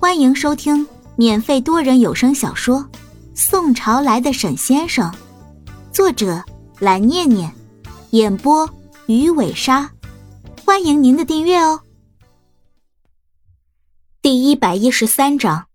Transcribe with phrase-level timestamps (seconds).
[0.00, 0.86] 欢迎收听
[1.16, 2.78] 免费多人有声小说
[3.34, 5.10] 《宋朝来的沈先生》，
[5.92, 6.40] 作者
[6.78, 7.52] 蓝念念，
[8.10, 8.70] 演播
[9.08, 9.90] 鱼尾鲨。
[10.64, 11.80] 欢迎您的订阅哦。
[14.22, 15.66] 第一百一十三章，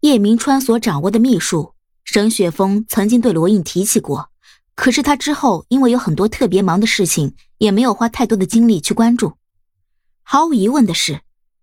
[0.00, 4.30] 叶明川所掌握的秘术，沈雪峰曾经对罗印提起过，
[4.74, 9.34] 可是他之后因为有很多特别忙的事情，也没有花太多的精力去关注。
[10.24, 11.20] 毫无疑问的是。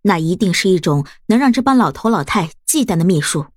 [0.07, 3.47] 那一定是一种能让这帮老头老太忌惮的秘术。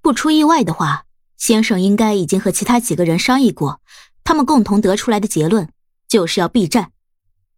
[0.00, 1.04] 不出意外的话，
[1.36, 3.80] 先生应该已经和其他几个人商议过，
[4.22, 5.68] 他们共同得出来的结论
[6.08, 6.92] 就是要避战。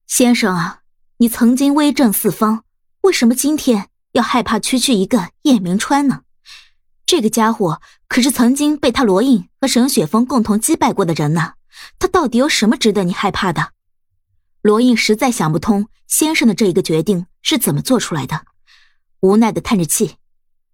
[0.07, 0.81] 先生啊，
[1.19, 2.65] 你曾经威震四方，
[3.03, 6.23] 为什么今天要害怕区区一个叶明川呢？
[7.05, 11.53] 这个家伙可是曾经被他罗印和沈雪峰共同击败过的人呢，
[11.99, 13.73] 他到底有什么值得你害怕的？
[14.63, 18.47] 罗印实在想不通先生的这一个决定是怎么做出来的，
[19.21, 20.17] 无奈的叹着气。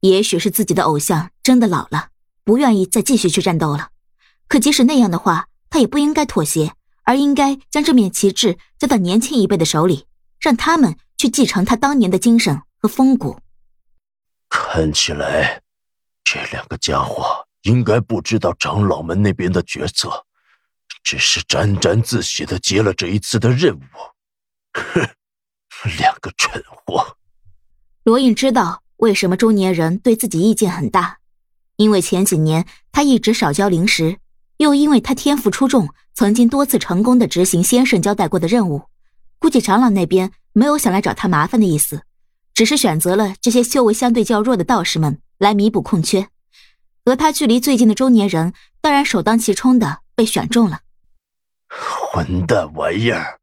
[0.00, 2.08] 也许是自己的偶像真的老了，
[2.44, 3.90] 不愿意再继续去战斗了。
[4.48, 6.74] 可即使那样的话，他也不应该妥协，
[7.04, 10.06] 而应该将这面旗帜交到年轻一辈的手里，
[10.40, 13.38] 让他们去继承他当年的精神和风骨。
[14.48, 15.62] 看起来，
[16.22, 20.24] 这两个家伙应该不知道长老们那边的决策。
[21.02, 23.80] 只是沾沾自喜的接了这一次的任务，
[24.72, 25.06] 哼，
[25.98, 27.16] 两个蠢货。
[28.02, 31.18] 罗隐知道为什么中年人对自己意见很大，
[31.76, 34.18] 因为前几年他一直少交零食，
[34.58, 38.82] 又因为他天赋出众，曾经多次成功的执行先生交代过的任务，
[39.38, 42.02] 估计长老那边没有想来找他麻烦的意思，
[42.54, 46.28] 只是选择了这些修为相对较弱的道士们来弥补空缺，
[47.04, 50.80] 和他距离最近的中年人当然首当其冲的被选中了。
[51.68, 53.40] 混蛋玩意儿！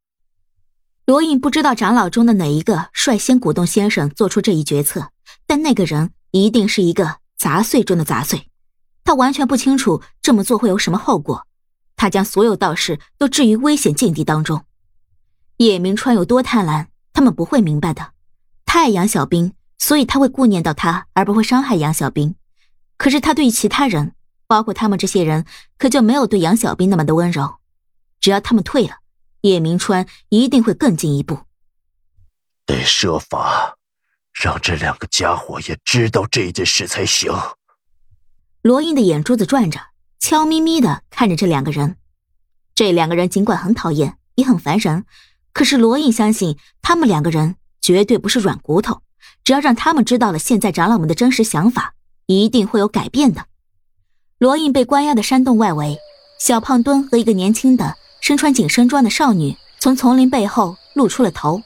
[1.05, 5.09] 罗隐不知道长老中的哪一个率先鼓动先生做出这一决策，
[5.45, 8.47] 但那个人一定是一个杂碎中的杂碎。
[9.03, 11.47] 他完全不清楚这么做会有什么后果，
[11.95, 14.63] 他将所有道士都置于危险境地当中。
[15.57, 18.11] 叶明川有多贪婪，他们不会明白的。
[18.65, 22.35] 他爱杨小兵，所以他会顾念到他，而不会伤害杨小兵。
[22.95, 24.13] 可是他对其他人，
[24.47, 25.45] 包括他们这些人，
[25.77, 27.55] 可就没有对杨小兵那么的温柔。
[28.19, 28.97] 只要他们退了，
[29.41, 31.39] 叶明川一定会更进一步。
[32.65, 33.77] 得设法
[34.31, 37.31] 让这两个家伙也知道这件事才行。
[38.61, 39.79] 罗英的眼珠子转着，
[40.19, 41.97] 悄咪咪的看着这两个人。
[42.75, 45.05] 这两个人尽管很讨厌，也很烦人，
[45.51, 49.01] 可是罗印相信他们两个人绝对不是软骨头。
[49.43, 51.95] 只要让他们知道了现在长老们的真实想法，
[52.27, 53.45] 一定会有改变的。
[54.37, 55.97] 罗印被关押的山洞外围，
[56.39, 57.97] 小胖墩和一个年轻的。
[58.21, 61.63] 身穿紧身装的少女从丛林背后露出了头，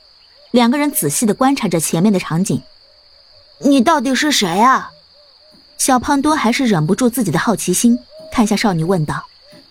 [0.52, 2.62] 两个人仔细的观察着前面的场景。
[3.60, 4.90] 你到底是谁啊？
[5.78, 8.00] 小胖墩还是忍不住自己的好奇心，
[8.32, 9.26] 看向少女问道。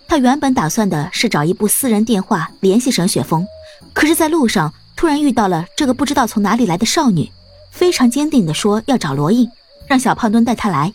[0.06, 3.47] 他原本打算的是找一部私人电话联系沈雪峰，
[3.94, 7.33] 可是，在路上突然遇到了这个不知道从哪里来的少女，
[7.71, 9.50] 非常坚定的说要找罗印，
[9.87, 10.93] 让小胖墩带他来。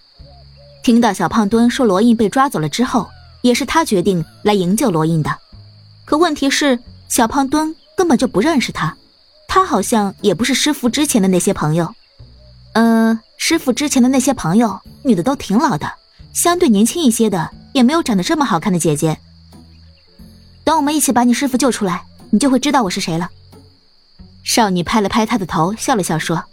[0.84, 3.10] 听到小胖墩说罗印被抓走了之后，
[3.42, 5.36] 也是他决定来营救罗印的。
[6.10, 8.98] 可问题是，小胖墩根本就不认识他，
[9.48, 11.94] 他好像也不是师傅之前的那些朋友。
[12.74, 15.88] 呃，师傅之前的那些朋友，女的都挺老的，
[16.34, 19.20] 相对年轻一些的也没有长得这么好看的姐姐。
[20.64, 23.30] 等我们一起把你师傅救出来，你就会知道我是谁了。
[24.44, 26.44] 少女拍了拍他的头，笑了笑说：“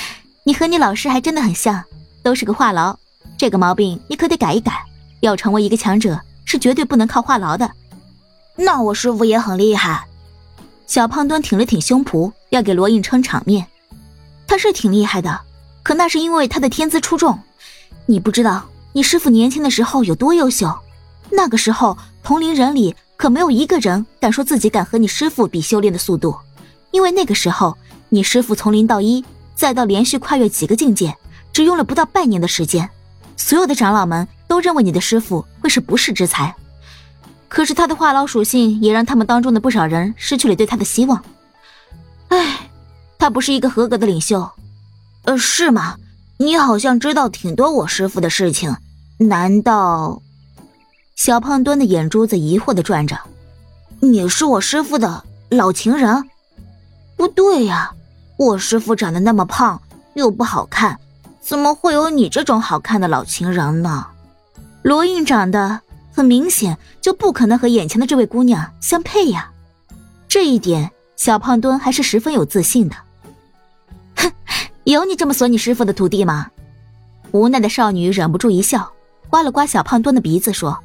[0.44, 1.84] 你和你老师还真的很像，
[2.22, 2.96] 都是个话痨。
[3.36, 4.86] 这个毛病你可得改一改，
[5.20, 7.70] 要成为一个强者，是绝对不能靠话痨的。”
[8.60, 10.04] 那我师傅也很厉害。
[10.88, 13.64] 小胖墩挺了挺胸脯，要给罗印撑场面。
[14.48, 15.40] 他是挺厉害的，
[15.84, 17.38] 可那是因为他的天资出众。
[18.06, 20.76] 你不知道，你师傅年轻的时候有多优秀。
[21.30, 26.36] 那个时候，同龄人里可没有一个人敢说自己敢和你师傅比修炼的速度，
[26.90, 31.16] 因为那个时候，你师傅从零到一，再到连续跨越几个境界，
[31.52, 32.90] 只用了不到半年的时间。
[33.36, 36.52] 所有的长老们都认为你的师傅会是不世之才。
[37.48, 41.22] 可是他的话痨属性也让他们当中的不少人失去了对他的希望。
[42.28, 42.70] 唉，
[43.18, 44.48] 他不是一个合格的领袖。
[45.24, 45.96] 呃，是吗？
[46.38, 48.76] 你好像知道挺多我师傅的事情，
[49.18, 50.22] 难道？
[51.16, 53.18] 小胖墩的眼珠子疑惑的转着。
[54.00, 56.28] 你是我师傅的老情人？
[57.16, 57.90] 不对呀，
[58.36, 59.80] 我师傅长得那么胖
[60.14, 60.96] 又不好看，
[61.40, 64.06] 怎么会有你这种好看的老情人呢？
[64.82, 65.80] 罗印长得。
[66.18, 69.52] 很明显就不可能和眼前的这位姑娘相配呀，
[70.26, 72.96] 这一点小胖墩还是十分有自信的。
[74.16, 74.32] 哼，
[74.82, 76.50] 有你这么损你师傅的徒弟吗？
[77.30, 78.90] 无奈的少女忍不住一笑，
[79.30, 80.76] 刮了刮小胖墩的鼻子，说：“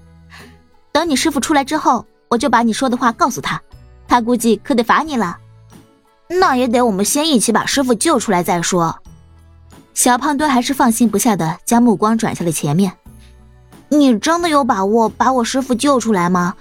[0.93, 3.59] 等你师傅出来之后，我就把你说的话告诉他，
[4.07, 5.39] 他估计可得罚你了。
[6.27, 8.95] 那也得我们先一起把师傅救出来再说。”
[9.95, 12.93] 小胖墩还是放心不下的将目光转向了前面。
[13.93, 16.55] 你真的有把握把我师傅救出来吗？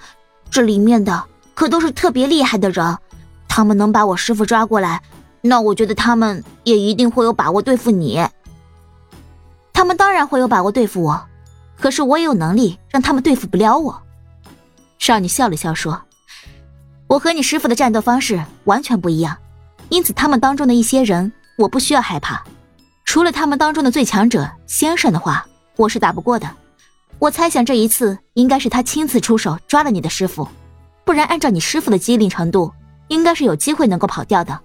[0.51, 1.23] 这里面的
[1.55, 2.97] 可都是特别厉害的人，
[3.47, 5.01] 他们能把我师傅抓过来，
[5.41, 8.23] 那我觉得他们也一定会有把握对付你。
[9.73, 11.25] 他们当然会有把握对付我，
[11.79, 13.99] 可是我也有能力让他们对付不了我。
[14.99, 16.03] 少女笑了笑说
[17.07, 19.35] ：“我和你师傅的战斗方式完全不一样，
[19.89, 22.43] 因此他们当中的一些人我不需要害怕。
[23.05, 25.45] 除了他们当中的最强者先生的话，
[25.75, 26.47] 我是打不过的。”
[27.23, 30.45] 我猜想这一次应该是他亲自出手抓了你的师傅，
[31.05, 32.69] 不然按照你师傅的机灵程度，
[33.07, 34.59] 应该是有机会能够跑掉的。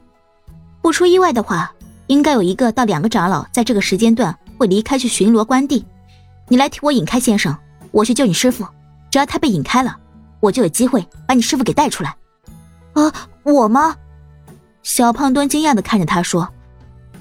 [0.82, 1.72] 不出意外的话，
[2.08, 5.86] 应该有一个到两个长老在这个时间段会离开去巡逻关地。
[6.48, 7.56] 你来替我引开先生，
[7.92, 8.66] 我去救你师傅。
[9.08, 9.96] 只要他被引开了，
[10.40, 12.16] 我就有机会把你师傅给带出来。
[12.94, 13.12] 啊，
[13.44, 13.94] 我吗？
[14.82, 16.48] 小胖墩惊讶的看着他说：“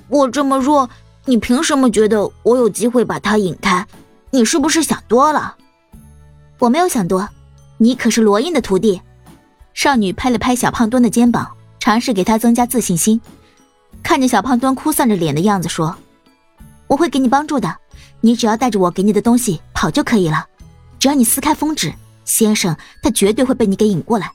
[0.10, 0.90] 我这么弱，
[1.26, 3.86] 你凭什么觉得我有机会把他引开？”
[4.32, 5.56] 你是不是想多了？
[6.60, 7.28] 我没有想多，
[7.78, 9.02] 你可是罗印的徒弟。
[9.74, 13.22] 少女拍了拍小胖墩的肩膀，尝试给他增加自信心。
[14.02, 15.96] 看着小胖墩哭丧着脸的样子，说
[16.88, 17.76] ：“我会给你帮助的，
[18.22, 20.46] 你只要带着我给你的东西跑就可以了。
[20.98, 21.94] 只要你撕开封纸，
[22.26, 24.32] 先生他绝对会被你给引过来。”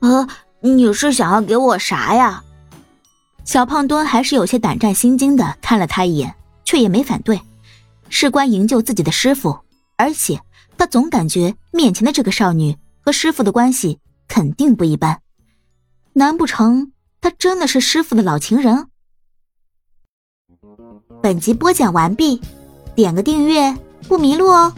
[0.00, 0.26] 呃，
[0.60, 2.42] 你是想要给我啥呀？
[3.44, 7.40] 小胖墩还是有些胆战心惊的看了他一眼，却也没反对。
[8.08, 9.58] 事关营救自己的师傅，
[9.96, 10.40] 而且
[10.78, 13.98] 他总感觉面前的这个少女和师傅的关系
[14.28, 15.20] 肯定不一般，
[16.12, 18.88] 难不成他真的是师傅的老情人？
[21.22, 22.40] 本集播讲完毕，
[22.94, 23.76] 点个订阅
[24.08, 24.72] 不迷路哦。